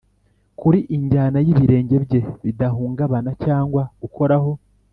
kuri 0.59 0.79
injyana 0.95 1.37
y'ibirenge 1.45 1.95
bye 2.05 2.19
bidahungabana, 2.45 3.31
cyangwa 3.45 3.81
gukoraho 4.01 4.51